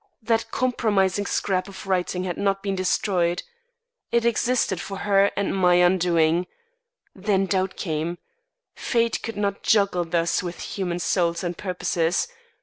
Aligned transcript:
That 0.23 0.49
compromising 0.49 1.27
scrap 1.27 1.67
of 1.67 1.85
writing 1.85 2.23
had 2.23 2.35
not 2.35 2.63
been 2.63 2.73
destroyed. 2.75 3.43
It 4.11 4.25
existed 4.25 4.81
for 4.81 4.97
her 5.05 5.25
and 5.37 5.55
my 5.55 5.75
undoing! 5.75 6.47
Then 7.13 7.45
doubt 7.45 7.75
came. 7.77 8.17
Fate 8.73 9.21
could 9.21 9.37
not 9.37 9.61
juggle 9.61 10.05
thus 10.05 10.41
with 10.41 10.59
human 10.61 10.97
souls 10.97 11.43
and 11.43 11.55
purposes. 11.55 12.27